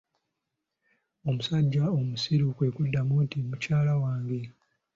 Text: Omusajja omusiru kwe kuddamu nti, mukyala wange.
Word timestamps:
Omusajja 1.29 1.83
omusiru 1.97 2.45
kwe 2.57 2.67
kuddamu 2.75 3.13
nti, 3.23 3.37
mukyala 3.49 3.93
wange. 4.03 4.41